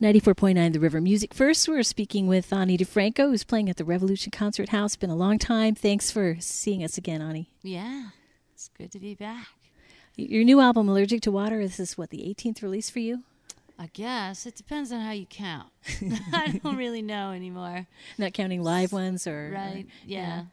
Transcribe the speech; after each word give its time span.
94.9 0.00 0.72
The 0.72 0.80
River 0.80 1.00
Music 1.00 1.34
First. 1.34 1.68
We're 1.68 1.82
speaking 1.82 2.26
with 2.26 2.54
Ani 2.54 2.78
DiFranco, 2.78 3.28
who's 3.28 3.44
playing 3.44 3.68
at 3.68 3.76
the 3.76 3.84
Revolution 3.84 4.30
Concert 4.30 4.70
House. 4.70 4.96
Been 4.96 5.10
a 5.10 5.14
long 5.16 5.38
time. 5.38 5.74
Thanks 5.74 6.10
for 6.10 6.36
seeing 6.40 6.82
us 6.82 6.96
again, 6.96 7.20
Ani. 7.20 7.50
Yeah, 7.62 8.08
it's 8.54 8.70
good 8.78 8.90
to 8.92 8.98
be 8.98 9.14
back. 9.14 9.48
Your 10.16 10.42
new 10.42 10.58
album, 10.58 10.88
Allergic 10.88 11.20
to 11.22 11.30
Water, 11.30 11.58
this 11.58 11.78
is 11.78 11.98
what, 11.98 12.08
the 12.08 12.22
18th 12.34 12.62
release 12.62 12.88
for 12.88 12.98
you? 13.00 13.24
I 13.78 13.90
guess. 13.92 14.46
It 14.46 14.56
depends 14.56 14.90
on 14.90 15.00
how 15.00 15.12
you 15.12 15.26
count. 15.26 15.68
I 16.32 16.58
don't 16.62 16.76
really 16.76 17.02
know 17.02 17.32
anymore. 17.32 17.86
Not 18.16 18.32
counting 18.32 18.62
live 18.62 18.92
ones 18.92 19.26
or. 19.26 19.52
Right, 19.54 19.84
or- 19.84 19.92
yeah. 20.06 20.44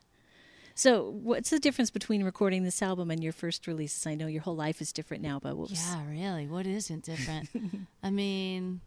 So, 0.75 1.09
what's 1.23 1.49
the 1.51 1.59
difference 1.59 1.89
between 1.89 2.21
recording 2.23 2.63
this 2.63 2.81
album 2.81 3.09
and 3.11 3.23
your 3.23 3.33
first 3.33 3.65
releases? 3.65 4.05
I 4.05 4.13
know 4.13 4.27
your 4.27 4.41
whole 4.41 4.57
life 4.57 4.81
is 4.81 4.91
different 4.91 5.23
now, 5.23 5.39
but 5.41 5.55
what 5.55 5.69
was. 5.69 5.87
Yeah, 5.87 6.03
really. 6.09 6.47
What 6.47 6.67
isn't 6.67 7.05
different? 7.05 7.49
I 8.03 8.09
mean, 8.11 8.81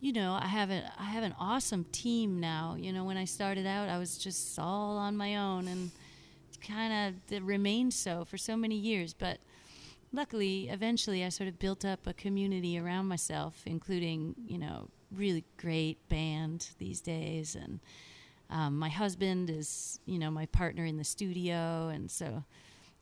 you 0.00 0.12
know, 0.12 0.38
I 0.40 0.46
have 0.46 0.70
a 0.70 0.92
I 0.98 1.04
have 1.04 1.24
an 1.24 1.34
awesome 1.38 1.84
team 1.90 2.38
now. 2.38 2.76
You 2.78 2.92
know, 2.92 3.04
when 3.04 3.16
I 3.16 3.24
started 3.24 3.66
out, 3.66 3.88
I 3.88 3.98
was 3.98 4.16
just 4.16 4.58
all 4.58 4.96
on 4.96 5.16
my 5.16 5.36
own, 5.36 5.66
and 5.66 5.90
kind 6.60 7.14
of 7.30 7.46
remained 7.46 7.94
so 7.94 8.24
for 8.24 8.36
so 8.38 8.56
many 8.56 8.76
years. 8.76 9.12
But 9.12 9.38
luckily, 10.12 10.68
eventually, 10.68 11.24
I 11.24 11.30
sort 11.30 11.48
of 11.48 11.58
built 11.58 11.84
up 11.84 12.06
a 12.06 12.12
community 12.12 12.78
around 12.78 13.06
myself, 13.06 13.62
including 13.66 14.36
you 14.46 14.58
know, 14.58 14.88
really 15.10 15.44
great 15.56 16.08
band 16.08 16.68
these 16.78 17.00
days, 17.00 17.56
and 17.56 17.80
um, 18.50 18.78
my 18.78 18.88
husband 18.88 19.50
is 19.50 19.98
you 20.06 20.18
know 20.20 20.30
my 20.30 20.46
partner 20.46 20.84
in 20.84 20.96
the 20.96 21.04
studio, 21.04 21.88
and 21.88 22.08
so 22.08 22.44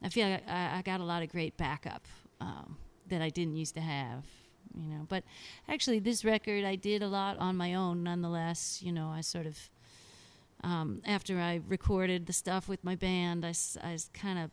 I 0.03 0.09
feel 0.09 0.31
like 0.31 0.49
I, 0.49 0.79
I 0.79 0.83
got 0.83 1.01
a 1.01 1.05
lot 1.05 1.23
of 1.23 1.29
great 1.29 1.59
backup 1.59 2.07
um, 2.41 2.79
that 3.09 3.21
I 3.21 3.29
didn't 3.29 3.57
used 3.57 3.75
to 3.75 3.83
have 3.83 4.25
you 4.77 4.89
know. 4.89 5.07
But 5.09 5.25
actually, 5.69 5.99
this 5.99 6.25
record 6.25 6.65
I 6.65 6.77
did 6.77 7.03
a 7.03 7.09
lot 7.09 7.39
on 7.39 7.57
my 7.57 7.75
own. 7.75 8.03
Nonetheless, 8.03 8.81
you 8.83 8.93
know, 8.93 9.09
I 9.09 9.21
sort 9.21 9.47
of 9.47 9.59
um, 10.63 11.03
after 11.05 11.39
I 11.39 11.61
recorded 11.69 12.27
the 12.27 12.33
stuff 12.33 12.69
with 12.69 12.83
my 12.83 12.95
band, 12.95 13.45
I, 13.45 13.55
I 13.83 13.99
kind 14.15 14.39
of 14.39 14.51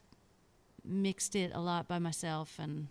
mixed 0.84 1.36
it 1.36 1.52
a 1.54 1.60
lot 1.60 1.88
by 1.88 2.00
myself 2.00 2.58
and 2.60 2.88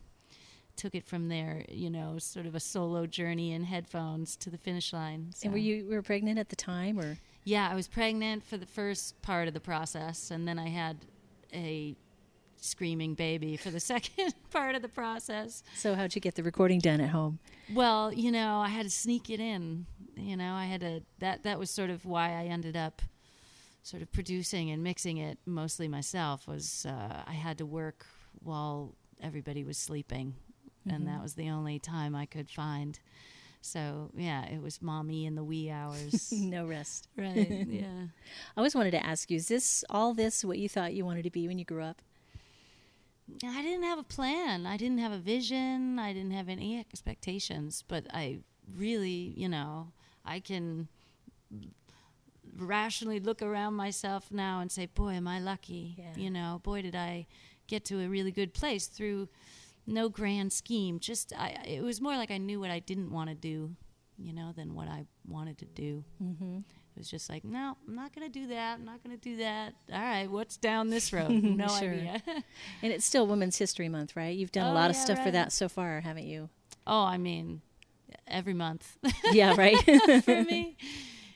took 0.76 0.94
it 0.94 1.04
from 1.04 1.28
there. 1.28 1.64
You 1.68 1.90
know, 1.90 2.18
sort 2.18 2.46
of 2.46 2.54
a 2.54 2.60
solo 2.60 3.06
journey 3.06 3.52
in 3.52 3.64
headphones 3.64 4.36
to 4.36 4.50
the 4.50 4.58
finish 4.58 4.92
line. 4.92 5.30
So. 5.34 5.46
And 5.46 5.52
were 5.52 5.58
you 5.58 5.86
were 5.88 6.02
pregnant 6.02 6.38
at 6.38 6.48
the 6.48 6.56
time, 6.56 6.98
or 6.98 7.18
Yeah, 7.44 7.68
I 7.70 7.74
was 7.74 7.88
pregnant 7.88 8.44
for 8.44 8.56
the 8.56 8.66
first 8.66 9.20
part 9.22 9.48
of 9.48 9.54
the 9.54 9.60
process, 9.60 10.30
and 10.30 10.46
then 10.46 10.58
I 10.58 10.68
had 10.68 10.98
a 11.52 11.94
screaming 12.62 13.14
baby 13.14 13.56
for 13.56 13.70
the 13.70 13.80
second 13.92 14.34
part 14.50 14.74
of 14.74 14.82
the 14.82 14.88
process. 14.88 15.62
so? 15.74 15.94
How'd 15.94 16.14
you 16.14 16.20
get 16.20 16.34
the 16.34 16.42
recording 16.42 16.78
done 16.78 17.00
at 17.00 17.10
home? 17.10 17.38
Well, 17.72 18.12
you 18.12 18.32
know, 18.32 18.58
I 18.58 18.68
had 18.68 18.84
to 18.84 18.90
sneak 18.90 19.30
it 19.30 19.40
in. 19.40 19.86
You 20.16 20.36
know, 20.36 20.54
I 20.54 20.66
had 20.66 20.80
to 20.80 21.02
that 21.20 21.42
that 21.44 21.58
was 21.58 21.70
sort 21.70 21.90
of 21.90 22.04
why 22.04 22.30
I 22.30 22.44
ended 22.44 22.76
up 22.76 23.02
sort 23.82 24.02
of 24.02 24.12
producing 24.12 24.70
and 24.70 24.82
mixing 24.82 25.16
it 25.16 25.38
mostly 25.44 25.88
myself 25.88 26.46
was 26.46 26.86
uh, 26.86 27.22
I 27.26 27.32
had 27.32 27.58
to 27.58 27.66
work 27.66 28.06
while 28.40 28.94
everybody 29.20 29.64
was 29.64 29.76
sleeping 29.76 30.34
and 30.88 31.06
that 31.06 31.22
was 31.22 31.34
the 31.34 31.48
only 31.50 31.78
time 31.78 32.14
I 32.14 32.26
could 32.26 32.50
find. 32.50 32.98
So, 33.60 34.10
yeah, 34.16 34.44
it 34.46 34.60
was 34.60 34.82
mommy 34.82 35.24
in 35.24 35.36
the 35.36 35.44
wee 35.44 35.70
hours. 35.70 36.32
no 36.36 36.66
rest. 36.66 37.08
right. 37.16 37.66
Yeah. 37.68 37.86
I 38.56 38.60
always 38.60 38.74
wanted 38.74 38.90
to 38.92 39.06
ask 39.06 39.30
you: 39.30 39.36
Is 39.36 39.48
this 39.48 39.84
all 39.88 40.14
this 40.14 40.44
what 40.44 40.58
you 40.58 40.68
thought 40.68 40.94
you 40.94 41.04
wanted 41.04 41.22
to 41.22 41.30
be 41.30 41.46
when 41.46 41.58
you 41.58 41.64
grew 41.64 41.82
up? 41.82 42.02
I 43.44 43.62
didn't 43.62 43.84
have 43.84 43.98
a 43.98 44.04
plan. 44.04 44.66
I 44.66 44.76
didn't 44.76 44.98
have 44.98 45.12
a 45.12 45.18
vision. 45.18 45.98
I 45.98 46.12
didn't 46.12 46.32
have 46.32 46.48
any 46.48 46.78
expectations. 46.78 47.84
But 47.86 48.06
I 48.12 48.38
really, 48.76 49.34
you 49.36 49.48
know, 49.48 49.92
I 50.24 50.40
can 50.40 50.88
rationally 52.56 53.20
look 53.20 53.42
around 53.42 53.74
myself 53.74 54.30
now 54.30 54.60
and 54.60 54.70
say, 54.70 54.86
boy, 54.86 55.12
am 55.12 55.26
I 55.28 55.40
lucky. 55.40 55.96
Yeah. 55.98 56.16
You 56.16 56.30
know, 56.30 56.60
boy, 56.62 56.82
did 56.82 56.94
I 56.94 57.26
get 57.66 57.84
to 57.86 58.00
a 58.00 58.08
really 58.08 58.32
good 58.32 58.52
place 58.54 58.86
through 58.86 59.28
no 59.86 60.08
grand 60.08 60.52
scheme. 60.52 60.98
Just, 61.00 61.32
I, 61.36 61.56
it 61.66 61.82
was 61.82 62.00
more 62.00 62.16
like 62.16 62.30
I 62.30 62.38
knew 62.38 62.60
what 62.60 62.70
I 62.70 62.78
didn't 62.78 63.10
want 63.10 63.30
to 63.30 63.34
do, 63.34 63.74
you 64.18 64.32
know, 64.32 64.52
than 64.54 64.74
what 64.74 64.88
I 64.88 65.06
wanted 65.26 65.58
to 65.58 65.64
do. 65.64 66.04
Mm-hmm. 66.22 66.58
It 66.94 66.98
was 66.98 67.10
just 67.10 67.30
like, 67.30 67.44
no, 67.44 67.76
I'm 67.88 67.94
not 67.94 68.14
going 68.14 68.30
to 68.30 68.38
do 68.40 68.46
that. 68.48 68.74
I'm 68.78 68.84
not 68.84 69.02
going 69.02 69.16
to 69.18 69.20
do 69.22 69.36
that. 69.38 69.72
All 69.92 69.98
right, 70.00 70.30
what's 70.30 70.56
down 70.56 70.90
this 70.90 71.12
road? 71.12 71.30
No 71.42 71.68
Sure. 71.68 71.92
idea. 71.92 72.22
And 72.82 72.92
it's 72.92 73.04
still 73.04 73.26
Women's 73.26 73.56
History 73.56 73.88
Month, 73.88 74.14
right? 74.14 74.36
You've 74.36 74.52
done 74.52 74.66
a 74.66 74.70
Oh, 74.70 74.74
lot 74.74 74.90
of 74.90 74.96
yeah, 74.96 75.02
stuff 75.02 75.22
for 75.22 75.30
that 75.30 75.52
so 75.52 75.68
far, 75.68 76.00
haven't 76.00 76.26
you? 76.26 76.50
Oh, 76.86 77.04
I 77.04 77.16
mean, 77.16 77.62
every 78.26 78.54
month 78.54 78.98
yeah, 79.32 79.54
right. 79.56 79.78
for 80.24 80.42
me. 80.44 80.76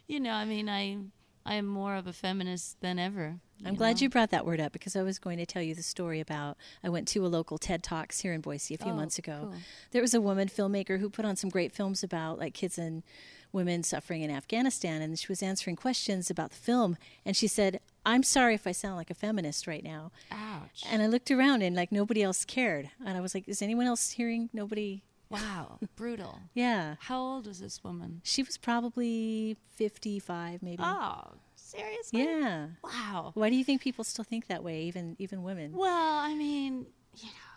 You 0.08 0.20
know, 0.20 0.32
I 0.32 0.44
mean, 0.44 0.68
I 0.68 0.98
I 1.44 1.54
am 1.54 1.66
more 1.66 1.94
of 1.96 2.06
a 2.06 2.12
feminist 2.12 2.80
than 2.80 2.98
ever. 2.98 3.36
I'm 3.64 3.74
glad 3.76 4.00
you 4.02 4.10
brought 4.10 4.30
that 4.30 4.44
word 4.44 4.60
up 4.60 4.72
because 4.72 4.94
I 4.96 5.02
was 5.02 5.18
going 5.18 5.38
to 5.38 5.46
tell 5.46 5.62
you 5.62 5.74
the 5.74 5.82
story 5.82 6.20
about. 6.20 6.56
I 6.84 6.88
went 6.90 7.08
to 7.08 7.24
a 7.24 7.28
local 7.28 7.56
TED 7.56 7.82
Talks 7.82 8.20
here 8.20 8.32
in 8.34 8.40
Boise 8.42 8.74
a 8.74 8.78
few 8.78 8.92
Oh, 8.92 8.96
months 8.96 9.18
ago. 9.18 9.38
cool. 9.50 9.54
There 9.92 10.02
was 10.02 10.12
a 10.12 10.20
woman 10.20 10.48
filmmaker 10.48 10.98
who 11.00 11.08
put 11.08 11.24
on 11.24 11.36
some 11.36 11.48
great 11.48 11.72
films 11.72 12.02
about 12.02 12.38
like 12.38 12.52
kids 12.52 12.76
and 12.78 13.02
women 13.52 13.82
suffering 13.82 14.22
in 14.22 14.30
Afghanistan, 14.30 15.02
and 15.02 15.18
she 15.18 15.28
was 15.28 15.42
answering 15.42 15.76
questions 15.76 16.30
about 16.30 16.50
the 16.50 16.56
film. 16.56 16.96
And 17.24 17.36
she 17.36 17.46
said, 17.46 17.80
"I'm 18.04 18.22
sorry 18.22 18.54
if 18.54 18.66
I 18.66 18.72
sound 18.72 18.96
like 18.96 19.10
a 19.10 19.14
feminist 19.14 19.66
right 19.66 19.82
now." 19.84 20.12
Ouch. 20.30 20.82
And 20.90 21.02
I 21.02 21.06
looked 21.06 21.30
around, 21.30 21.62
and 21.62 21.74
like 21.76 21.90
nobody 21.92 22.22
else 22.22 22.44
cared. 22.44 22.90
And 23.04 23.16
I 23.16 23.20
was 23.20 23.34
like, 23.34 23.48
"Is 23.48 23.62
anyone 23.62 23.86
else 23.86 24.10
hearing?" 24.10 24.50
Nobody. 24.52 25.02
wow, 25.30 25.78
brutal. 25.96 26.40
Yeah, 26.54 26.96
How 27.00 27.20
old 27.20 27.46
is 27.48 27.58
this 27.58 27.82
woman? 27.82 28.20
she 28.22 28.42
was 28.44 28.56
probably 28.56 29.56
55, 29.74 30.62
maybe. 30.62 30.82
Oh, 30.82 31.32
seriously? 31.56 32.22
Yeah. 32.22 32.68
Wow. 32.84 33.32
Why 33.34 33.50
do 33.50 33.56
you 33.56 33.64
think 33.64 33.80
people 33.82 34.04
still 34.04 34.24
think 34.24 34.46
that 34.46 34.62
way, 34.62 34.82
even 34.82 35.16
even 35.18 35.42
women? 35.42 35.72
Well, 35.74 36.18
I 36.18 36.34
mean, 36.34 36.86
you 37.16 37.26
know, 37.26 37.55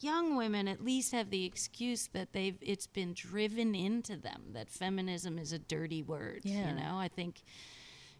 young 0.00 0.36
women 0.36 0.66
at 0.66 0.84
least 0.84 1.12
have 1.12 1.30
the 1.30 1.44
excuse 1.44 2.08
that 2.12 2.32
they've 2.32 2.56
it's 2.60 2.86
been 2.86 3.12
driven 3.12 3.74
into 3.74 4.16
them 4.16 4.42
that 4.52 4.70
feminism 4.70 5.38
is 5.38 5.52
a 5.52 5.58
dirty 5.58 6.02
word. 6.02 6.40
Yeah. 6.42 6.70
You 6.70 6.80
know, 6.80 6.96
I 6.96 7.08
think, 7.08 7.42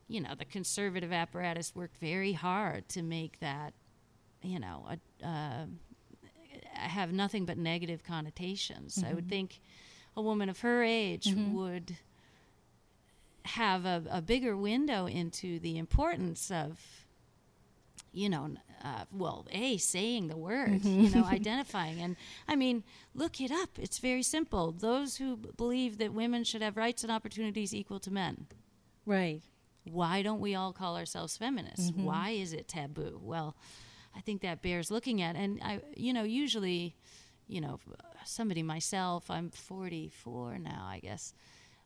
you 0.09 0.21
know, 0.21 0.35
the 0.35 0.45
conservative 0.45 1.13
apparatus 1.13 1.75
worked 1.75 1.97
very 1.99 2.33
hard 2.33 2.89
to 2.91 3.03
make 3.03 3.41
that, 3.41 3.73
you 4.43 4.59
know, 4.59 4.87
a, 4.91 5.27
uh, 5.27 5.67
have 6.73 7.13
nothing 7.13 7.45
but 7.45 7.59
negative 7.59 8.05
connotations. 8.05 9.03
I 9.07 9.13
would 9.13 9.29
think 9.29 9.61
a 10.17 10.23
woman 10.23 10.49
of 10.49 10.61
her 10.61 10.83
age 10.83 11.35
would 11.53 11.97
have 13.45 13.85
a, 13.85 14.03
a 14.11 14.23
bigger 14.23 14.57
window 14.57 15.07
into 15.07 15.59
the 15.61 15.79
importance 15.79 16.51
of 16.51 17.07
you 18.13 18.29
know, 18.29 18.51
uh, 18.85 19.05
well, 19.13 19.47
a 19.53 19.77
saying 19.77 20.29
the 20.29 20.37
word, 20.37 20.85
you 20.85 21.11
know, 21.11 21.25
identifying, 21.31 22.01
and 22.01 22.17
I 22.49 22.57
mean, 22.57 22.83
look 23.15 23.41
it 23.41 23.51
up. 23.51 23.79
It's 23.79 23.99
very 23.99 24.23
simple. 24.23 24.73
Those 24.73 25.17
who 25.17 25.37
b- 25.37 25.51
believe 25.57 25.99
that 25.99 26.13
women 26.13 26.45
should 26.45 26.63
have 26.63 26.77
rights 26.77 27.03
and 27.03 27.13
opportunities 27.13 27.75
equal 27.75 28.01
to 28.01 28.11
men. 28.11 28.47
Right. 29.07 29.43
Why 29.85 30.23
don't 30.23 30.41
we 30.41 30.55
all 30.55 30.73
call 30.73 30.97
ourselves 30.97 31.37
feminists? 31.37 31.91
Why 31.95 32.31
is 32.31 32.53
it 32.53 32.69
taboo? 32.69 33.19
Well, 33.23 33.57
I 34.15 34.21
think 34.21 34.43
that 34.43 34.63
bears 34.63 34.91
looking 34.91 35.23
at, 35.23 35.37
and 35.37 35.61
I, 35.63 35.81
you 35.97 36.13
know, 36.13 36.23
usually, 36.23 36.97
you 37.49 37.61
know, 37.61 37.81
somebody 38.25 38.63
myself, 38.63 39.31
I'm 39.31 39.51
44 39.51 40.59
now, 40.59 40.87
I 40.89 41.01
guess, 41.01 41.33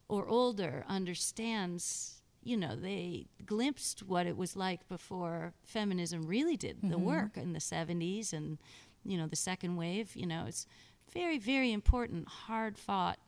or 0.09 0.27
older, 0.27 0.85
understands 0.89 2.23
you 2.45 2.59
know, 2.59 2.77
they 2.77 3.27
glimpsed 3.45 4.03
what 4.03 4.27
it 4.27 4.37
was 4.37 4.55
like 4.55 4.87
before 4.89 5.55
feminism 5.65 6.27
really 6.27 6.57
did 6.57 6.83
the 6.83 6.89
mm-hmm. 6.89 7.05
work 7.05 7.37
in 7.37 7.55
the 7.55 7.59
70s 7.59 8.33
and, 8.33 8.59
you 9.03 9.17
know, 9.17 9.27
the 9.27 9.35
second 9.35 9.77
wave. 9.77 10.15
You 10.15 10.27
know, 10.27 10.45
it's 10.47 10.67
very, 11.13 11.39
very 11.39 11.73
important, 11.73 12.29
hard 12.29 12.77
fought 12.77 13.19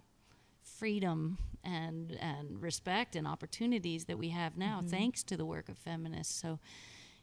freedom 0.62 1.38
and, 1.64 2.16
and 2.20 2.60
respect 2.60 3.16
and 3.16 3.26
opportunities 3.26 4.04
that 4.04 4.18
we 4.18 4.28
have 4.28 4.58
now 4.58 4.78
mm-hmm. 4.78 4.88
thanks 4.88 5.22
to 5.24 5.36
the 5.36 5.46
work 5.46 5.70
of 5.70 5.78
feminists. 5.78 6.38
So, 6.38 6.58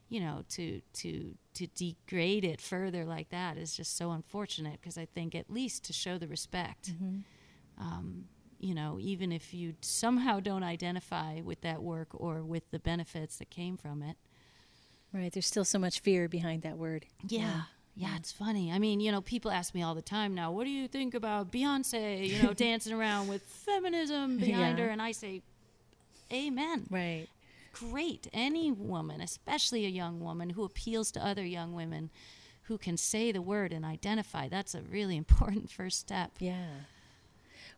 you 0.08 0.20
know, 0.20 0.44
to, 0.50 0.80
to, 0.94 1.34
to 1.54 1.66
degrade 1.68 2.44
it 2.44 2.60
further 2.60 3.04
like 3.04 3.30
that 3.30 3.56
is 3.56 3.76
just 3.76 3.96
so 3.96 4.10
unfortunate 4.10 4.80
because 4.80 4.98
I 4.98 5.06
think 5.06 5.36
at 5.36 5.48
least 5.48 5.84
to 5.84 5.92
show 5.92 6.18
the 6.18 6.28
respect 6.28 6.92
mm-hmm. 6.92 7.18
um, 7.80 8.24
you 8.64 8.74
know, 8.74 8.98
even 9.00 9.30
if 9.30 9.52
you 9.52 9.74
somehow 9.80 10.40
don't 10.40 10.62
identify 10.62 11.40
with 11.42 11.60
that 11.60 11.82
work 11.82 12.08
or 12.12 12.42
with 12.42 12.70
the 12.70 12.78
benefits 12.78 13.36
that 13.36 13.50
came 13.50 13.76
from 13.76 14.02
it. 14.02 14.16
Right. 15.12 15.30
There's 15.32 15.46
still 15.46 15.64
so 15.64 15.78
much 15.78 16.00
fear 16.00 16.28
behind 16.28 16.62
that 16.62 16.76
word. 16.78 17.06
Yeah. 17.28 17.62
Yeah, 17.96 18.16
it's 18.16 18.32
funny. 18.32 18.72
I 18.72 18.80
mean, 18.80 18.98
you 18.98 19.12
know, 19.12 19.20
people 19.20 19.50
ask 19.52 19.72
me 19.74 19.82
all 19.82 19.94
the 19.94 20.02
time 20.02 20.34
now, 20.34 20.50
what 20.50 20.64
do 20.64 20.70
you 20.70 20.88
think 20.88 21.14
about 21.14 21.52
Beyonce, 21.52 22.26
you 22.28 22.42
know, 22.42 22.52
dancing 22.66 22.92
around 22.92 23.28
with 23.28 23.42
feminism 23.42 24.38
behind 24.38 24.78
Yeah. 24.78 24.84
her? 24.86 24.90
And 24.90 25.00
I 25.00 25.12
say, 25.12 25.42
Amen. 26.32 26.86
Right. 26.90 27.28
Great. 27.72 28.28
Any 28.32 28.72
woman, 28.72 29.20
especially 29.20 29.84
a 29.84 29.88
young 29.90 30.20
woman 30.20 30.50
who 30.50 30.64
appeals 30.64 31.10
to 31.12 31.24
other 31.24 31.44
young 31.44 31.74
women 31.74 32.10
who 32.64 32.78
can 32.78 32.96
say 32.96 33.30
the 33.30 33.42
word 33.42 33.72
and 33.72 33.84
identify, 33.84 34.48
that's 34.48 34.74
a 34.74 34.80
really 34.82 35.16
important 35.24 35.70
first 35.70 36.00
step. 36.00 36.32
Yeah. 36.40 36.66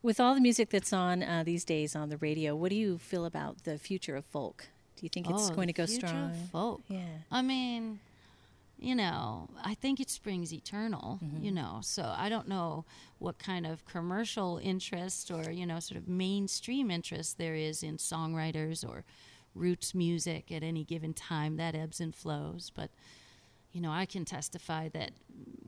With 0.07 0.21
all 0.21 0.37
the 0.37 0.41
music 0.41 0.71
that's 0.71 0.93
on 0.93 1.25
uh, 1.25 1.43
these 1.45 1.65
days 1.65 1.97
on 1.97 2.11
the 2.11 2.17
radio, 2.19 2.55
what 2.55 2.71
do 2.71 2.77
you 2.77 2.97
feel 2.97 3.25
about 3.25 3.65
the 3.65 3.77
future 3.77 4.15
of 4.15 4.25
folk? 4.25 4.69
Do 4.97 5.01
you 5.05 5.09
think 5.09 5.29
it's 5.29 5.51
Oh, 5.51 5.55
going 5.55 5.67
to 5.67 5.73
go 5.73 5.85
future 5.85 6.07
of 6.07 6.11
strong? 6.11 6.49
folk. 6.53 6.83
Yeah. 6.87 7.01
I 7.33 7.43
mean, 7.43 7.99
you 8.79 8.95
know, 8.95 9.49
I 9.65 9.75
think 9.75 9.99
it 9.99 10.09
springs 10.09 10.53
eternal, 10.53 11.19
Mm-hmm. 11.25 11.45
you 11.45 11.51
know, 11.51 11.81
so 11.83 12.03
I 12.17 12.29
don't 12.29 12.47
know 12.47 12.85
what 13.19 13.41
kind 13.41 13.67
of 13.67 13.85
commercial 13.85 14.61
interest 14.63 15.29
or, 15.33 15.51
you 15.51 15.67
know, 15.67 15.81
sort 15.81 15.99
of 16.01 16.07
mainstream 16.07 16.89
interest 16.89 17.37
there 17.37 17.57
is 17.57 17.83
in 17.83 17.97
songwriters 17.97 18.89
or 18.89 19.05
roots 19.57 19.93
music 19.93 20.53
at 20.53 20.63
any 20.63 20.85
given 20.85 21.15
time. 21.15 21.57
That 21.57 21.75
ebbs 21.75 21.99
and 22.01 22.15
flows. 22.15 22.71
But, 22.73 22.91
you 23.77 23.83
know, 23.83 23.93
I 23.93 24.07
can 24.07 24.25
testify 24.25 24.89
that 24.95 25.11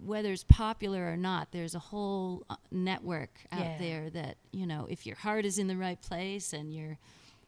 whether 0.02 0.32
it's 0.32 0.44
popular 0.44 1.12
or 1.12 1.16
not, 1.16 1.52
there's 1.52 1.74
a 1.74 1.78
whole 1.78 2.44
uh, 2.48 2.56
network 2.70 3.40
out 3.52 3.64
Yeah. 3.64 3.78
there 3.78 4.08
that, 4.10 4.36
you 4.50 4.66
know, 4.66 4.86
if 4.88 5.06
your 5.06 5.16
heart 5.16 5.44
is 5.44 5.58
in 5.58 5.68
the 5.68 5.76
right 5.76 6.00
place 6.00 6.54
and 6.54 6.72
your 6.74 6.96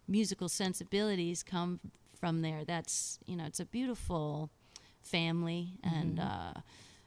musical 0.06 0.48
sensibilities 0.50 1.42
come 1.42 1.80
from 2.20 2.42
there, 2.42 2.62
that's, 2.66 3.18
you 3.26 3.36
know, 3.36 3.44
it's 3.46 3.60
a 3.60 3.64
beautiful 3.64 4.50
family. 5.00 5.78
And, 5.82 6.18
Mm-hmm. 6.18 6.26
uh, 6.26 6.60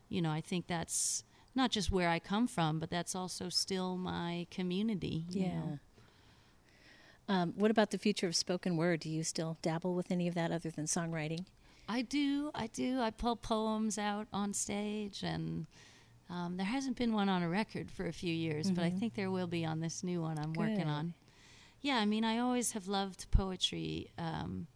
you 0.10 0.22
know, 0.24 0.32
I 0.32 0.42
think 0.42 0.66
that's 0.68 1.24
not 1.54 1.70
just 1.70 1.92
where 1.92 2.10
I 2.10 2.18
come 2.20 2.48
from, 2.48 2.80
but 2.80 2.90
that's 2.90 3.16
also 3.16 3.50
still 3.50 3.98
my 3.98 4.48
community. 4.50 5.26
you 5.30 5.42
Yeah. 5.42 5.50
know. 5.50 5.80
Um, 7.28 7.54
what 7.56 7.72
about 7.72 7.92
the 7.92 7.98
future 8.00 8.28
of 8.28 8.36
spoken 8.36 8.78
word? 8.78 9.02
Do 9.02 9.10
you 9.10 9.24
still 9.24 9.58
dabble 9.62 9.94
with 9.96 10.12
any 10.12 10.28
of 10.28 10.34
that 10.36 10.52
other 10.52 10.72
than 10.72 10.86
songwriting? 10.86 11.46
I 11.88 12.02
do, 12.02 12.52
I 12.56 12.68
do. 12.68 13.00
I 13.02 13.10
pull 13.10 13.36
poems 13.36 13.98
out 13.98 14.28
on 14.32 14.54
stage, 14.54 15.24
and 15.24 15.68
um, 16.30 16.58
there 16.58 16.66
hasn't 16.66 16.98
been 16.98 17.14
one 17.14 17.30
on 17.30 17.44
a 17.44 17.50
record 17.50 17.92
for 17.92 18.08
a 18.08 18.14
few 18.14 18.34
years, 18.34 18.72
but 18.72 18.84
I 18.84 18.90
think 18.90 19.16
there 19.16 19.30
will 19.30 19.48
be 19.48 19.66
on 19.66 19.80
this 19.80 20.04
new 20.04 20.22
one 20.22 20.38
I'm 20.40 20.54
Good. 20.54 20.60
working 20.60 20.88
on. 20.88 21.14
Yeah, 21.82 21.98
I 21.98 22.06
mean, 22.06 22.24
I 22.24 22.40
always 22.40 22.72
have 22.72 22.88
loved 22.88 23.30
poetry. 23.32 24.10
Um, 24.18 24.68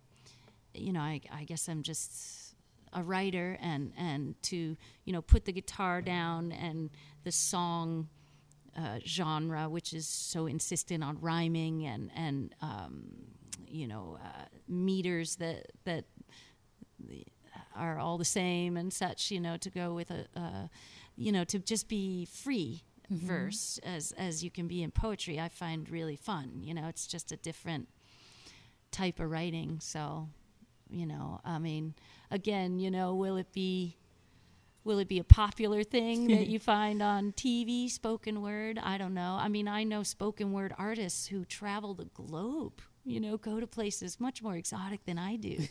you 0.73 0.91
know, 0.91 0.99
I, 0.99 1.21
I 1.33 1.45
guess 1.45 1.69
I'm 1.69 1.81
just 1.81 2.55
a 2.93 3.01
writer, 3.01 3.57
and 3.61 3.93
and 3.97 4.35
to 4.43 4.75
you 5.05 5.13
know 5.13 5.21
put 5.21 5.45
the 5.45 5.53
guitar 5.53 6.01
down 6.01 6.51
and 6.51 6.89
the 7.23 7.31
song 7.31 8.09
uh, 8.77 8.99
genre, 9.05 9.69
which 9.69 9.93
is 9.93 10.07
so 10.07 10.45
insistent 10.45 11.03
on 11.03 11.17
rhyming 11.21 11.85
and 11.85 12.11
and 12.15 12.53
um, 12.61 13.05
you 13.67 13.87
know 13.87 14.19
uh, 14.23 14.45
meters 14.67 15.37
that 15.37 15.67
that 15.85 16.05
are 17.75 17.99
all 17.99 18.17
the 18.17 18.25
same 18.25 18.77
and 18.77 18.91
such. 18.91 19.31
You 19.31 19.39
know, 19.39 19.57
to 19.57 19.69
go 19.69 19.93
with 19.93 20.11
a, 20.11 20.25
uh, 20.35 20.67
you 21.15 21.31
know, 21.31 21.43
to 21.45 21.59
just 21.59 21.87
be 21.87 22.25
free 22.25 22.83
verse 23.09 23.79
as 23.83 24.13
as 24.17 24.43
you 24.43 24.51
can 24.51 24.67
be 24.67 24.83
in 24.83 24.91
poetry, 24.91 25.39
I 25.39 25.49
find 25.49 25.89
really 25.89 26.15
fun. 26.15 26.61
You 26.61 26.73
know, 26.73 26.87
it's 26.87 27.07
just 27.07 27.31
a 27.31 27.37
different 27.37 27.87
type 28.91 29.19
of 29.19 29.29
writing. 29.29 29.79
So, 29.81 30.29
you 30.89 31.05
know, 31.05 31.39
I 31.43 31.59
mean, 31.59 31.95
again, 32.31 32.79
you 32.79 32.91
know, 32.91 33.15
will 33.15 33.37
it 33.37 33.51
be 33.53 33.97
will 34.83 34.99
it 34.99 35.07
be 35.07 35.19
a 35.19 35.23
popular 35.23 35.83
thing 35.83 36.27
that 36.27 36.47
you 36.53 36.59
find 36.59 37.01
on 37.01 37.33
TV 37.33 37.89
spoken 37.89 38.41
word? 38.41 38.79
I 38.81 38.97
don't 38.97 39.13
know. 39.13 39.37
I 39.39 39.47
mean, 39.49 39.67
I 39.67 39.83
know 39.83 40.03
spoken 40.03 40.51
word 40.53 40.73
artists 40.77 41.27
who 41.27 41.45
travel 41.45 41.93
the 41.93 42.05
globe, 42.05 42.81
you 43.05 43.19
know, 43.19 43.37
go 43.37 43.59
to 43.59 43.67
places 43.67 44.19
much 44.19 44.41
more 44.41 44.55
exotic 44.55 45.05
than 45.05 45.17
I 45.17 45.35
do. 45.35 45.59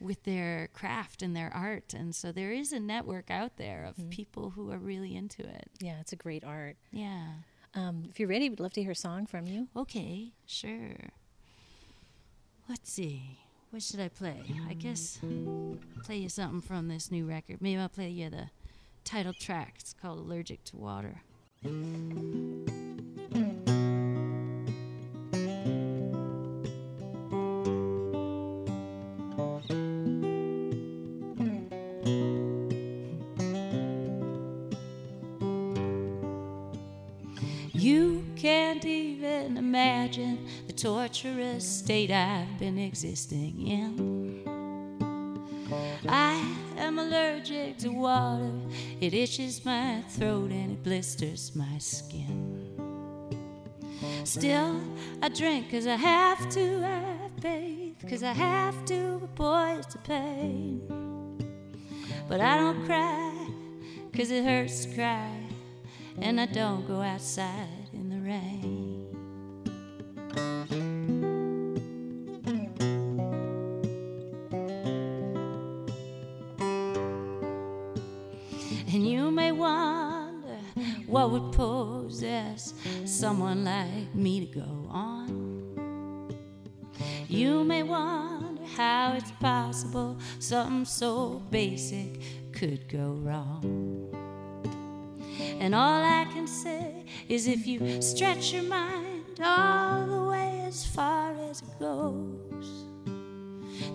with 0.00 0.22
their 0.24 0.68
craft 0.72 1.22
and 1.22 1.36
their 1.36 1.52
art 1.54 1.92
and 1.94 2.14
so 2.14 2.32
there 2.32 2.52
is 2.52 2.72
a 2.72 2.80
network 2.80 3.30
out 3.30 3.56
there 3.58 3.84
of 3.84 4.08
people 4.10 4.50
who 4.50 4.70
are 4.72 4.78
really 4.78 5.14
into 5.14 5.42
it 5.42 5.68
Yeah, 5.80 6.00
it's 6.00 6.12
a 6.12 6.16
great 6.16 6.42
art. 6.44 6.76
yeah 6.90 7.26
Um, 7.74 8.04
if 8.10 8.18
you're 8.18 8.28
ready, 8.28 8.48
we'd 8.48 8.58
love 8.60 8.72
to 8.72 8.82
hear 8.82 8.90
a 8.92 8.94
song 8.96 9.26
from 9.26 9.46
you. 9.46 9.68
Okay, 9.76 10.32
sure. 10.44 11.10
Let's 12.68 12.90
see. 12.90 13.38
What 13.70 13.82
should 13.82 14.00
I 14.00 14.08
play? 14.08 14.42
I 14.68 14.74
guess 14.74 15.20
play 16.02 16.16
you 16.16 16.28
something 16.28 16.60
from 16.60 16.88
this 16.88 17.10
new 17.12 17.26
record. 17.28 17.60
Maybe 17.60 17.80
I'll 17.80 17.88
play 17.88 18.08
you 18.10 18.28
the 18.30 18.50
title 19.04 19.32
track. 19.32 19.74
It's 19.78 19.92
called 19.94 20.18
Allergic 20.18 20.64
to 20.64 20.76
Water. 20.76 21.22
Torturous 41.20 41.68
state 41.68 42.10
I've 42.10 42.58
been 42.58 42.78
existing 42.78 43.66
in. 43.66 44.42
I 46.08 46.42
am 46.78 46.98
allergic 46.98 47.76
to 47.78 47.88
water, 47.90 48.50
it 49.00 49.12
itches 49.12 49.62
my 49.64 50.02
throat 50.08 50.50
and 50.50 50.72
it 50.72 50.82
blisters 50.82 51.54
my 51.54 51.76
skin. 51.78 52.70
Still, 54.24 54.80
I 55.20 55.28
drink 55.28 55.70
'cause 55.70 55.86
I 55.86 55.96
have 55.96 56.48
to, 56.50 56.84
I 56.86 57.28
bathe 57.40 57.96
'cause 58.08 58.22
I 58.22 58.32
have 58.32 58.84
to, 58.86 59.18
but 59.20 59.34
boy, 59.34 59.76
it's 59.78 59.94
a 59.94 59.98
pain. 59.98 60.80
But 62.28 62.40
I 62.40 62.56
don't 62.56 62.86
cry 62.86 63.32
'cause 64.12 64.30
it 64.30 64.44
hurts 64.44 64.86
to 64.86 64.94
cry 64.94 65.32
and 66.18 66.40
I 66.40 66.46
don't 66.46 66.86
go 66.86 67.02
outside 67.02 67.90
in 67.92 68.08
the 68.08 68.20
rain. 68.20 68.69
What 81.10 81.30
would 81.32 81.52
possess 81.52 82.72
someone 83.04 83.64
like 83.64 84.14
me 84.14 84.46
to 84.46 84.60
go 84.60 84.86
on. 84.88 86.30
You 87.28 87.64
may 87.64 87.82
wonder 87.82 88.62
how 88.76 89.14
it's 89.16 89.32
possible 89.32 90.18
something 90.38 90.84
so 90.84 91.42
basic 91.50 92.20
could 92.52 92.88
go 92.88 93.10
wrong. 93.24 94.08
And 95.58 95.74
all 95.74 96.02
I 96.04 96.26
can 96.32 96.46
say 96.46 97.04
is 97.28 97.48
if 97.48 97.66
you 97.66 98.00
stretch 98.00 98.52
your 98.52 98.62
mind 98.62 99.40
all 99.42 100.06
the 100.06 100.22
way 100.30 100.62
as 100.66 100.86
far 100.86 101.34
as 101.50 101.62
it 101.62 101.78
goes, 101.80 102.84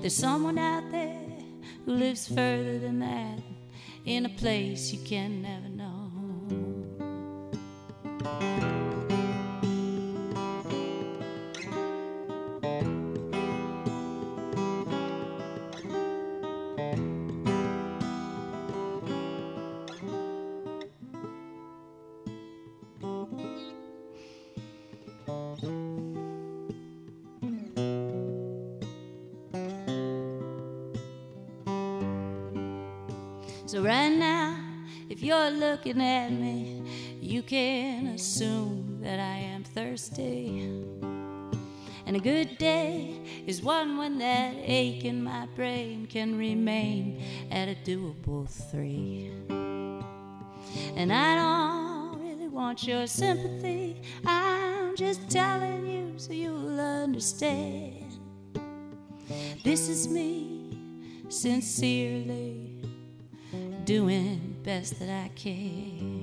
there's 0.02 0.16
someone 0.16 0.58
out 0.58 0.92
there 0.92 1.30
who 1.86 1.94
lives 1.94 2.28
further 2.28 2.78
than 2.78 3.00
that 3.00 3.40
in 4.06 4.26
a 4.26 4.30
place 4.30 4.92
you 4.92 5.00
can 5.00 5.42
never 5.42 5.70
know. 5.70 5.75
So, 33.68 33.82
right 33.82 34.10
now, 34.10 34.60
if 35.10 35.24
you're 35.24 35.50
looking 35.50 36.00
at 36.00 36.30
me, 36.30 36.84
you 37.20 37.42
can 37.42 38.06
assume 38.08 39.00
that 39.02 39.20
I 39.20 39.38
am 39.38 39.64
thirsty. 39.64 40.60
And 42.06 42.16
a 42.16 42.20
good 42.20 42.60
day 42.60 43.20
is 43.48 43.64
one 43.64 43.98
when 43.98 44.20
that 44.20 44.54
ache 44.60 45.04
in 45.04 45.24
my 45.24 45.48
brain 45.56 46.06
can 46.06 46.38
remain 46.38 47.24
at 47.50 47.68
a 47.68 47.76
doable 47.84 48.48
three. 48.70 49.32
And 50.96 51.12
I 51.12 51.36
don't 51.36 52.22
really 52.22 52.48
want 52.48 52.86
your 52.88 53.08
sympathy, 53.08 54.00
I'm 54.24 54.96
just 54.96 55.28
telling 55.28 55.88
you 55.88 56.14
so 56.18 56.34
you'll 56.34 56.80
understand. 56.80 58.20
This 59.64 59.90
is 59.90 60.08
me, 60.08 60.78
sincerely 61.30 62.76
doing 63.86 64.56
best 64.64 65.00
that 65.00 65.10
I 65.10 65.30
can. 65.36 66.15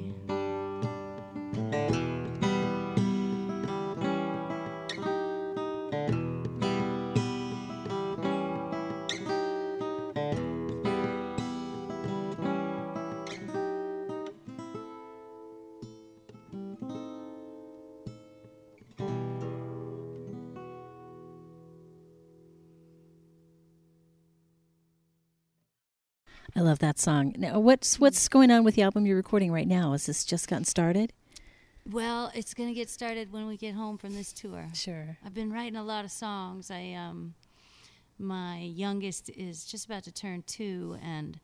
I 26.54 26.60
love 26.60 26.80
that 26.80 26.98
song. 26.98 27.34
Now, 27.38 27.58
what's 27.60 27.98
what's 27.98 28.28
going 28.28 28.50
on 28.50 28.62
with 28.62 28.74
the 28.74 28.82
album 28.82 29.06
you're 29.06 29.16
recording 29.16 29.50
right 29.52 29.66
now? 29.66 29.92
Has 29.92 30.06
this 30.06 30.24
just 30.24 30.48
gotten 30.48 30.64
started? 30.64 31.12
Well, 31.90 32.30
it's 32.34 32.52
gonna 32.52 32.74
get 32.74 32.90
started 32.90 33.32
when 33.32 33.46
we 33.46 33.56
get 33.56 33.74
home 33.74 33.96
from 33.96 34.14
this 34.14 34.32
tour. 34.32 34.68
Sure. 34.74 35.16
I've 35.24 35.34
been 35.34 35.52
writing 35.52 35.76
a 35.76 35.82
lot 35.82 36.04
of 36.04 36.10
songs. 36.10 36.70
I 36.70 36.92
um, 36.92 37.34
my 38.18 38.58
youngest 38.58 39.30
is 39.30 39.64
just 39.64 39.86
about 39.86 40.04
to 40.04 40.12
turn 40.12 40.42
two, 40.46 40.98
and 41.02 41.40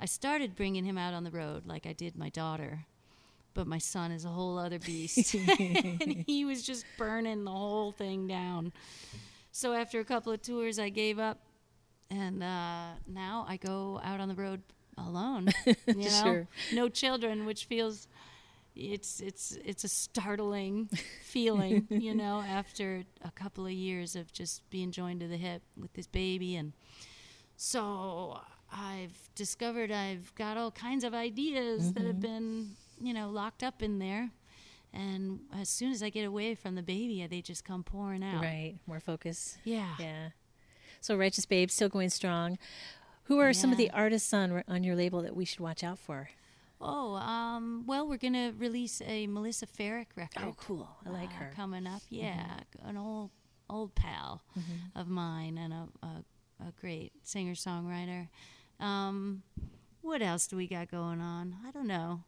I 0.00 0.06
started 0.06 0.56
bringing 0.56 0.84
him 0.84 0.98
out 0.98 1.14
on 1.14 1.22
the 1.22 1.30
road 1.30 1.66
like 1.66 1.86
I 1.86 1.92
did 1.92 2.16
my 2.16 2.28
daughter. 2.28 2.84
But 3.54 3.66
my 3.66 3.78
son 3.78 4.12
is 4.12 4.24
a 4.24 4.28
whole 4.28 4.58
other 4.58 4.78
beast, 4.78 5.34
and 5.58 6.24
he 6.26 6.44
was 6.44 6.62
just 6.62 6.84
burning 6.96 7.44
the 7.44 7.50
whole 7.50 7.92
thing 7.92 8.26
down. 8.26 8.72
So 9.52 9.72
after 9.72 9.98
a 10.00 10.04
couple 10.04 10.32
of 10.32 10.42
tours, 10.42 10.78
I 10.78 10.90
gave 10.90 11.18
up, 11.18 11.40
and 12.10 12.42
uh, 12.42 12.90
now 13.06 13.44
I 13.48 13.56
go 13.56 14.00
out 14.02 14.20
on 14.20 14.28
the 14.28 14.34
road 14.34 14.62
alone. 14.96 15.48
You 15.86 15.94
know, 16.10 16.22
Sure. 16.24 16.48
no 16.72 16.88
children, 16.88 17.46
which 17.46 17.64
feels 17.66 18.08
it's 18.76 19.20
it's 19.20 19.58
it's 19.64 19.84
a 19.84 19.88
startling 19.88 20.88
feeling, 21.22 21.86
you 21.90 22.14
know, 22.14 22.40
after 22.40 23.04
a 23.24 23.30
couple 23.32 23.66
of 23.66 23.72
years 23.72 24.14
of 24.16 24.32
just 24.32 24.68
being 24.70 24.90
joined 24.92 25.20
to 25.20 25.28
the 25.28 25.36
hip 25.36 25.62
with 25.76 25.92
this 25.94 26.06
baby 26.06 26.54
and 26.56 26.72
so 27.56 28.40
I've 28.72 29.16
discovered 29.34 29.90
I've 29.90 30.32
got 30.34 30.56
all 30.56 30.70
kinds 30.70 31.04
of 31.04 31.14
ideas 31.14 31.92
that 31.94 32.04
have 32.04 32.20
been, 32.20 32.76
you 33.00 33.12
know, 33.14 33.30
locked 33.30 33.62
up 33.62 33.82
in 33.82 33.98
there. 33.98 34.30
And 34.92 35.40
as 35.54 35.68
soon 35.68 35.90
as 35.92 36.02
I 36.02 36.08
get 36.10 36.24
away 36.24 36.54
from 36.54 36.74
the 36.74 36.82
baby, 36.82 37.26
they 37.28 37.40
just 37.42 37.64
come 37.64 37.82
pouring 37.82 38.22
out. 38.22 38.42
Right. 38.42 38.76
More 38.86 39.00
focus. 39.00 39.58
Yeah. 39.64 39.94
Yeah. 39.98 40.28
So 41.00 41.16
Righteous 41.16 41.46
Babe 41.46 41.70
still 41.70 41.88
going 41.88 42.10
strong. 42.10 42.58
Who 43.24 43.38
are 43.40 43.52
some 43.52 43.72
of 43.72 43.78
the 43.78 43.90
artists 43.90 44.32
on 44.32 44.62
on 44.66 44.84
your 44.84 44.96
label 44.96 45.22
that 45.22 45.36
we 45.36 45.44
should 45.44 45.60
watch 45.60 45.84
out 45.84 45.98
for? 45.98 46.30
Oh, 46.80 47.14
um, 47.14 47.84
well, 47.86 48.08
we're 48.08 48.18
going 48.18 48.34
to 48.34 48.52
release 48.56 49.02
a 49.04 49.26
Melissa 49.26 49.66
Ferrick 49.66 50.06
record. 50.14 50.44
Oh, 50.46 50.54
cool. 50.56 50.88
I 51.04 51.10
like 51.10 51.30
uh, 51.30 51.32
her. 51.34 51.44
Mm-hmm. 51.46 51.60
coming 51.60 51.86
up. 51.86 52.02
Yeah, 52.08 52.60
an 52.84 52.96
old 52.96 53.30
old 53.70 53.94
pal 53.94 54.42
of 54.96 55.08
mine 55.08 55.58
and 55.58 55.72
a, 55.72 55.88
a, 56.02 56.08
a 56.68 56.72
great 56.80 57.12
singer 57.22 57.52
songwriter. 57.52 58.28
Um, 58.80 59.42
what 60.00 60.22
else 60.22 60.46
do 60.46 60.56
we 60.56 60.66
got 60.66 60.90
going 60.90 61.20
on? 61.20 61.56
I 61.66 61.70
don't 61.70 61.86
know. 61.86 62.22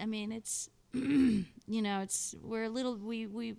I 0.00 0.06
mean, 0.06 0.32
it's 0.32 0.70
you 0.92 1.44
know, 1.68 2.00
it's 2.00 2.34
we're 2.42 2.64
a 2.64 2.70
little 2.70 2.96
we 2.96 3.26
we 3.26 3.56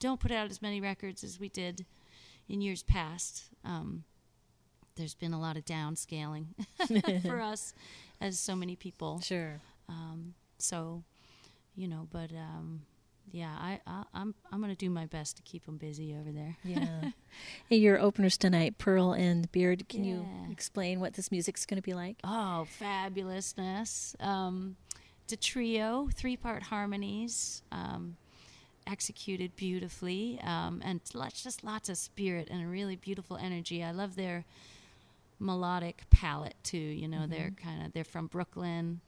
don't 0.00 0.20
put 0.20 0.32
out 0.32 0.50
as 0.50 0.60
many 0.60 0.80
records 0.80 1.24
as 1.24 1.40
we 1.40 1.48
did 1.48 1.86
in 2.48 2.60
years 2.60 2.82
past. 2.82 3.44
Um, 3.64 4.04
there's 4.96 5.14
been 5.14 5.32
a 5.32 5.40
lot 5.40 5.56
of 5.56 5.64
downscaling 5.64 6.46
for 7.26 7.40
us, 7.52 7.74
as 8.20 8.38
so 8.38 8.54
many 8.54 8.76
people. 8.76 9.20
Sure. 9.20 9.60
Um, 9.88 10.34
so, 10.58 11.02
you 11.74 11.88
know, 11.88 12.06
but 12.10 12.30
um, 12.32 12.82
yeah, 13.32 13.54
I, 13.58 13.80
I 13.86 14.04
I'm 14.14 14.34
I'm 14.52 14.60
gonna 14.60 14.74
do 14.76 14.90
my 14.90 15.06
best 15.06 15.36
to 15.38 15.42
keep 15.42 15.66
them 15.66 15.76
busy 15.76 16.14
over 16.14 16.30
there. 16.30 16.56
Yeah. 16.62 17.10
hey, 17.68 17.76
your 17.76 17.98
openers 17.98 18.36
tonight, 18.36 18.78
Pearl 18.78 19.12
and 19.12 19.50
Beard. 19.50 19.88
Can 19.88 20.04
you 20.04 20.24
explain 20.50 21.00
what 21.00 21.14
this 21.14 21.30
music's 21.30 21.66
going 21.66 21.76
to 21.76 21.82
be 21.82 21.94
like? 21.94 22.18
Oh, 22.22 22.66
fabulousness! 22.80 24.14
Um, 24.24 24.76
it's 25.24 25.32
a 25.32 25.36
trio, 25.36 26.08
three-part 26.14 26.62
harmonies, 26.64 27.62
um, 27.72 28.16
executed 28.86 29.56
beautifully, 29.56 30.40
um, 30.42 30.82
and 30.84 31.00
lots, 31.14 31.42
just 31.42 31.64
lots 31.64 31.88
of 31.88 31.96
spirit 31.96 32.48
and 32.50 32.62
a 32.62 32.66
really 32.66 32.96
beautiful 32.96 33.36
energy. 33.36 33.82
I 33.82 33.92
love 33.92 34.16
their 34.16 34.44
melodic 35.38 36.04
palette 36.10 36.56
too. 36.62 36.78
You 36.78 37.08
know, 37.08 37.26
they're 37.26 37.52
kind 37.62 37.86
of 37.86 37.92
they're 37.92 38.04
from 38.04 38.26
Brooklyn, 38.26 39.00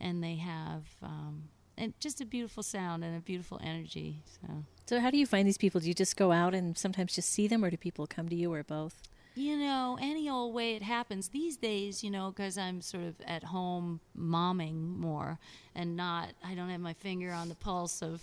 and 0.00 0.22
they 0.22 0.36
have 0.36 0.82
um, 1.02 1.44
and 1.76 1.94
just 2.00 2.20
a 2.20 2.24
beautiful 2.24 2.62
sound 2.62 3.04
and 3.04 3.16
a 3.16 3.20
beautiful 3.20 3.60
energy. 3.62 4.22
So. 4.26 4.64
So, 4.86 5.00
how 5.00 5.10
do 5.10 5.16
you 5.16 5.26
find 5.26 5.48
these 5.48 5.58
people? 5.58 5.80
Do 5.80 5.88
you 5.88 5.94
just 5.94 6.16
go 6.16 6.30
out 6.30 6.54
and 6.54 6.76
sometimes 6.76 7.14
just 7.14 7.30
see 7.30 7.46
them, 7.46 7.64
or 7.64 7.70
do 7.70 7.76
people 7.76 8.06
come 8.06 8.28
to 8.28 8.36
you, 8.36 8.52
or 8.52 8.62
both? 8.62 9.02
You 9.36 9.56
know, 9.56 9.98
any 10.00 10.30
old 10.30 10.54
way 10.54 10.76
it 10.76 10.82
happens 10.82 11.28
these 11.28 11.56
days, 11.56 12.04
you 12.04 12.10
know, 12.10 12.30
because 12.30 12.56
I'm 12.56 12.80
sort 12.80 13.02
of 13.02 13.14
at 13.26 13.42
home 13.42 13.98
momming 14.16 14.96
more 14.96 15.40
and 15.74 15.96
not, 15.96 16.28
I 16.44 16.54
don't 16.54 16.68
have 16.68 16.80
my 16.80 16.92
finger 16.92 17.32
on 17.32 17.48
the 17.48 17.56
pulse 17.56 18.00
of 18.00 18.22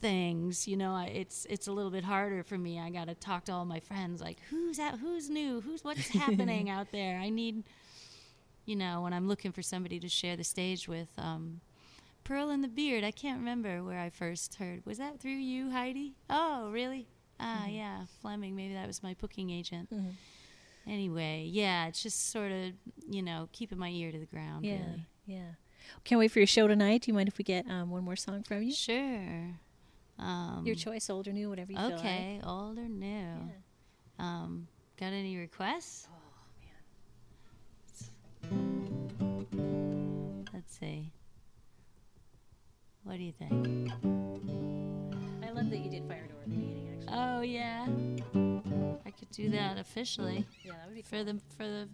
things. 0.00 0.66
You 0.68 0.76
know, 0.76 0.96
it's 1.10 1.46
it's 1.50 1.66
a 1.66 1.72
little 1.72 1.90
bit 1.90 2.04
harder 2.04 2.42
for 2.42 2.56
me. 2.58 2.78
I 2.80 2.90
got 2.90 3.08
to 3.08 3.14
talk 3.14 3.44
to 3.46 3.52
all 3.52 3.64
my 3.64 3.80
friends, 3.80 4.20
like 4.20 4.38
who's 4.50 4.78
out, 4.78 4.98
who's 4.98 5.28
new, 5.30 5.60
who's 5.60 5.84
what's 5.84 6.08
happening 6.22 6.70
out 6.70 6.92
there. 6.92 7.18
I 7.18 7.28
need, 7.30 7.64
you 8.64 8.76
know, 8.76 9.02
when 9.02 9.12
I'm 9.12 9.28
looking 9.28 9.52
for 9.52 9.62
somebody 9.62 9.98
to 10.00 10.08
share 10.08 10.36
the 10.36 10.44
stage 10.44 10.88
with. 10.88 11.08
Um, 11.18 11.60
Pearl 12.24 12.50
and 12.50 12.62
the 12.62 12.68
Beard. 12.68 13.04
I 13.04 13.10
can't 13.10 13.38
remember 13.38 13.82
where 13.82 13.98
I 13.98 14.10
first 14.10 14.56
heard. 14.56 14.84
Was 14.84 14.98
that 14.98 15.18
through 15.18 15.30
you, 15.30 15.70
Heidi? 15.70 16.12
Oh, 16.28 16.68
really? 16.70 17.06
Ah, 17.40 17.66
yeah, 17.66 18.04
Fleming. 18.20 18.54
Maybe 18.54 18.74
that 18.74 18.86
was 18.86 19.02
my 19.02 19.14
booking 19.18 19.48
agent. 19.48 19.88
Anyway, 20.86 21.48
yeah, 21.50 21.86
it's 21.86 22.02
just 22.02 22.30
sort 22.30 22.52
of, 22.52 22.72
you 23.08 23.22
know, 23.22 23.48
keeping 23.52 23.78
my 23.78 23.88
ear 23.88 24.12
to 24.12 24.18
the 24.18 24.26
ground, 24.26 24.66
Yeah, 24.66 24.72
really. 24.74 25.06
yeah. 25.24 25.50
Can't 26.04 26.18
wait 26.18 26.30
for 26.30 26.40
your 26.40 26.46
show 26.46 26.66
tonight. 26.68 27.02
Do 27.02 27.10
you 27.10 27.14
mind 27.14 27.28
if 27.28 27.38
we 27.38 27.44
get 27.44 27.66
um, 27.66 27.88
one 27.90 28.04
more 28.04 28.16
song 28.16 28.42
from 28.42 28.62
you? 28.62 28.72
Sure. 28.74 29.54
Um, 30.18 30.62
Your 30.66 30.74
choice, 30.74 31.08
old 31.10 31.28
or 31.28 31.32
new, 31.32 31.48
whatever 31.48 31.72
you 31.72 31.78
feel 31.78 31.90
like. 31.90 31.98
okay, 32.00 32.40
old 32.44 32.76
or 32.78 32.88
new. 32.88 33.52
Um, 34.18 34.66
got 34.98 35.12
any 35.12 35.36
requests? 35.36 36.08
Let's 40.52 40.78
see. 40.78 41.12
What 43.04 43.16
do 43.16 43.22
you 43.22 43.32
think? 43.32 43.90
I 45.44 45.50
love 45.50 45.70
that 45.70 45.78
you 45.78 45.90
did 45.90 46.06
Fire 46.08 46.26
Door 46.26 46.38
at 46.42 46.50
the 46.50 46.56
beginning, 46.56 46.88
actually. 46.98 47.14
Oh 47.16 47.40
yeah, 47.42 47.86
I 49.06 49.10
could 49.10 49.30
do 49.30 49.50
that 49.50 49.78
officially. 49.78 50.46
yeah, 50.62 50.72
that 50.72 50.86
would 50.86 50.94
be 50.96 51.02
for 51.02 51.24
the 51.24 51.40
for 51.56 51.64
the 51.64 51.88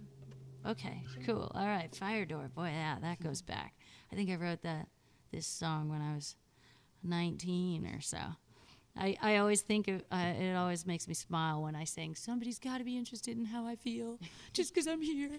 okay 0.66 1.02
cool 1.26 1.52
all 1.54 1.66
right 1.66 1.94
fire 1.94 2.24
door 2.24 2.48
boy 2.54 2.64
yeah 2.68 2.96
that 3.02 3.22
goes 3.22 3.42
back 3.42 3.74
i 4.10 4.16
think 4.16 4.30
i 4.30 4.34
wrote 4.34 4.62
that 4.62 4.88
this 5.30 5.46
song 5.46 5.90
when 5.90 6.00
i 6.00 6.14
was 6.14 6.36
19 7.04 7.86
or 7.86 8.00
so. 8.00 8.18
I, 8.96 9.16
I 9.20 9.36
always 9.38 9.60
think 9.60 9.88
of 9.88 10.04
uh, 10.12 10.32
it 10.38 10.54
always 10.54 10.86
makes 10.86 11.08
me 11.08 11.14
smile 11.14 11.62
when 11.62 11.74
i 11.74 11.82
sing 11.84 12.14
somebody's 12.14 12.60
got 12.60 12.78
to 12.78 12.84
be 12.84 12.96
interested 12.96 13.36
in 13.36 13.44
how 13.44 13.66
i 13.66 13.74
feel 13.74 14.18
just 14.52 14.72
because 14.72 14.86
i'm 14.86 15.02
here 15.02 15.30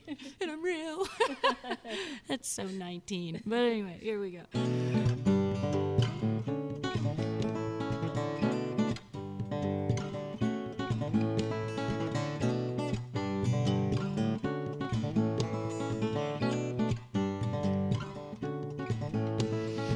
and 0.41 0.51
i'm 0.51 0.61
real. 0.61 1.07
That's 2.27 2.49
so 2.49 2.65
19 2.65 3.43
but 3.45 3.55
anyway 3.59 3.97
here 4.01 4.19
we 4.19 4.31
go 4.31 5.04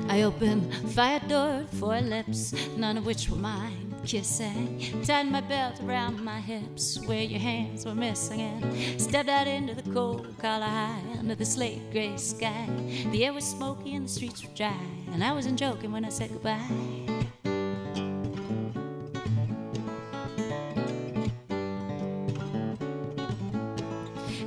I 0.09 0.23
opened 0.23 0.73
fire 0.91 1.19
door 1.27 1.65
for 1.79 2.01
lips, 2.01 2.53
none 2.75 2.97
of 2.97 3.05
which 3.05 3.29
were 3.29 3.37
mine. 3.37 3.93
Kissing, 4.05 5.03
tied 5.03 5.29
my 5.29 5.41
belt 5.41 5.79
around 5.81 6.23
my 6.23 6.39
hips 6.39 6.97
where 7.05 7.21
your 7.21 7.39
hands 7.39 7.85
were 7.85 7.93
missing, 7.93 8.41
and 8.41 8.99
stepped 8.99 9.29
out 9.29 9.45
into 9.45 9.75
the 9.75 9.87
cold 9.91 10.35
collar 10.39 10.65
high 10.65 11.03
under 11.19 11.35
the 11.35 11.45
slate 11.45 11.91
gray 11.91 12.17
sky. 12.17 12.67
The 13.11 13.25
air 13.25 13.33
was 13.33 13.43
smoky 13.43 13.93
and 13.93 14.05
the 14.05 14.09
streets 14.09 14.43
were 14.43 14.55
dry, 14.55 14.81
and 15.11 15.23
I 15.23 15.31
wasn't 15.31 15.59
joking 15.59 15.91
when 15.91 16.05
I 16.05 16.09
said 16.09 16.31
goodbye. 16.31 17.29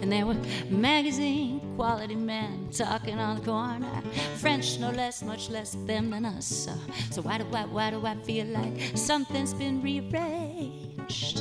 And 0.03 0.11
there 0.11 0.27
were 0.27 0.37
magazine 0.69 1.61
quality 1.77 2.17
men 2.17 2.69
talking 2.73 3.21
on 3.21 3.37
the 3.37 3.45
corner. 3.45 4.03
French, 4.37 4.81
no 4.81 4.91
less, 4.91 5.23
much 5.23 5.49
less 5.49 5.77
them 5.87 6.11
than 6.11 6.25
us. 6.25 6.69
So, 7.13 7.23
why 7.23 7.39
do 7.39 7.47
I, 7.55 7.65
why 7.67 7.91
do 7.91 8.05
I 8.05 8.17
feel 8.17 8.47
like 8.47 8.97
something's 8.97 9.55
been 9.55 9.81
rearranged? 9.81 11.41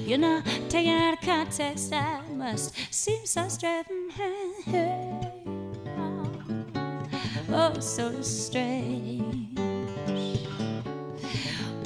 You 0.00 0.18
know, 0.18 0.42
taking 0.68 0.92
out 0.92 1.14
of 1.14 1.20
context, 1.20 1.92
I 1.92 2.22
must 2.32 2.74
seem 2.92 3.24
so 3.24 3.48
strange. 3.48 3.86
Oh, 7.48 7.72
so 7.78 8.20
strange. 8.20 9.58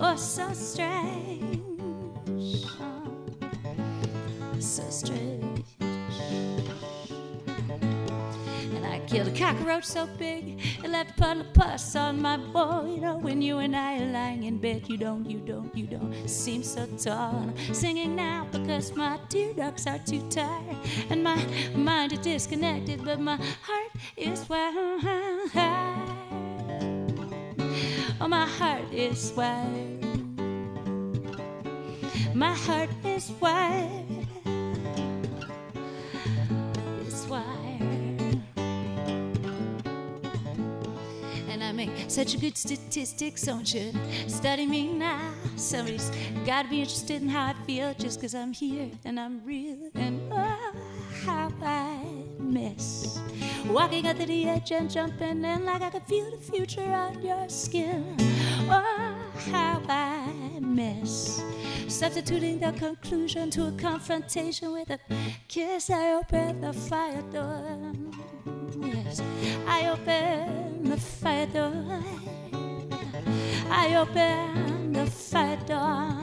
Oh, 0.01 0.17
so 0.17 0.51
strange. 0.55 1.20
Killed 9.11 9.27
a 9.27 9.37
cockroach 9.37 9.85
so 9.85 10.07
big 10.19 10.61
it 10.85 10.89
left 10.89 11.11
a 11.11 11.15
puddle 11.15 11.41
of 11.41 11.53
pus 11.53 11.97
on 11.97 12.23
my 12.23 12.37
bowl. 12.37 12.87
You 12.87 13.01
know, 13.01 13.17
when 13.17 13.43
you 13.43 13.59
and 13.59 13.75
I 13.75 14.01
are 14.01 14.13
lying 14.13 14.45
in 14.45 14.59
bed, 14.59 14.89
you 14.89 14.97
don't, 14.97 15.29
you 15.29 15.41
don't, 15.41 15.77
you 15.77 15.87
don't 15.87 16.29
seem 16.29 16.63
so 16.63 16.87
tall. 16.97 17.35
I'm 17.35 17.75
singing 17.75 18.15
now 18.15 18.47
because 18.53 18.95
my 18.95 19.19
tear 19.29 19.53
ducts 19.53 19.89
are 19.89 19.99
too 19.99 20.23
tired 20.31 20.77
and 21.11 21.25
my 21.25 21.45
mind 21.75 22.13
is 22.13 22.21
disconnected, 22.21 23.05
but 23.05 23.19
my 23.19 23.37
heart 23.63 23.91
is 24.17 24.49
wild. 24.49 25.03
Oh, 28.23 28.29
my 28.29 28.47
heart 28.47 28.93
is 28.93 29.33
wild. 29.35 30.05
My 32.35 32.55
heart 32.55 32.91
is 33.05 33.33
wild. 33.41 34.00
Make 41.87 42.11
such 42.11 42.35
a 42.35 42.39
good 42.39 42.59
statistics, 42.59 43.43
don't 43.43 43.73
you? 43.73 43.91
study 44.27 44.67
me 44.67 44.93
now. 44.93 45.33
Somebody's 45.57 46.11
gotta 46.45 46.69
be 46.69 46.81
interested 46.81 47.23
in 47.23 47.29
how 47.29 47.47
I 47.47 47.55
feel 47.67 47.95
just 47.95 48.21
cause 48.21 48.35
I'm 48.35 48.53
here 48.53 48.91
and 49.07 49.19
I'm 49.19 49.43
real. 49.45 49.79
And 49.95 50.21
oh, 50.31 50.73
how 51.25 51.51
I 51.63 52.05
miss 52.39 53.19
walking 53.67 54.07
up 54.07 54.19
to 54.19 54.27
the 54.27 54.49
edge 54.49 54.73
and 54.73 54.91
jumping 54.91 55.43
in 55.43 55.65
like 55.65 55.81
I 55.81 55.89
could 55.89 56.03
feel 56.03 56.31
the 56.31 56.37
future 56.53 56.93
on 56.93 57.23
your 57.23 57.49
skin. 57.49 58.17
Oh, 58.69 59.17
how 59.51 59.81
I 59.89 60.61
miss 60.61 61.43
substituting 61.89 62.61
the 62.61 62.73
conclusion 62.73 63.51
to 63.51 63.69
a 63.69 63.73
confrontation 63.73 64.73
with 64.73 64.91
a 64.91 64.99
kiss. 65.49 65.89
I 65.89 66.13
open 66.13 66.61
the 66.61 66.75
fire 66.75 67.23
door. 67.33 67.93
Yes, 68.83 69.23
I 69.67 69.89
open 69.89 70.60
the 70.91 70.97
fire 70.97 71.47
door. 71.47 72.03
I 73.71 73.95
open 73.95 74.93
the 74.93 75.07
fire 75.07 75.57
door. 75.67 76.17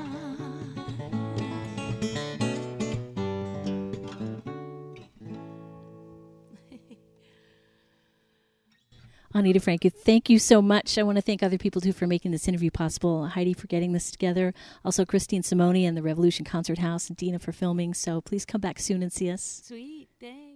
Ani 9.34 9.54
DiFranco, 9.54 9.94
thank 9.94 10.30
you 10.30 10.40
so 10.40 10.62
much. 10.62 10.98
I 10.98 11.04
want 11.04 11.18
to 11.18 11.22
thank 11.22 11.44
other 11.44 11.60
people 11.60 11.80
too 11.80 11.94
for 11.94 12.08
making 12.08 12.32
this 12.32 12.48
interview 12.48 12.72
possible. 12.72 13.28
Heidi 13.28 13.54
for 13.54 13.68
getting 13.68 13.94
this 13.94 14.10
together. 14.10 14.54
Also, 14.84 15.06
Christine 15.06 15.44
Simoni 15.44 15.88
and 15.88 15.96
the 15.96 16.02
Revolution 16.02 16.44
Concert 16.44 16.80
House, 16.80 17.08
and 17.08 17.16
Dina 17.16 17.40
for 17.40 17.52
filming. 17.52 17.94
So 17.94 18.20
please 18.20 18.46
come 18.46 18.62
back 18.62 18.80
soon 18.80 19.04
and 19.04 19.14
see 19.14 19.30
us. 19.30 19.62
Sweet, 19.66 20.10
thanks. 20.20 20.47